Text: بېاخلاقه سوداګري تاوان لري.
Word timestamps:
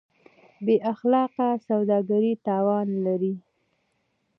بېاخلاقه 0.65 1.49
سوداګري 1.67 2.33
تاوان 2.47 2.87
لري. 3.05 3.33